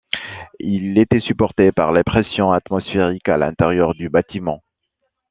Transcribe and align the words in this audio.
Il 0.59 0.97
était 0.97 1.19
supporté 1.19 1.71
par 1.71 1.91
la 1.91 2.03
pression 2.03 2.51
atmosphérique 2.51 3.29
à 3.29 3.37
l'intérieur 3.37 3.93
du 3.93 4.09
bâtiment. 4.09 4.63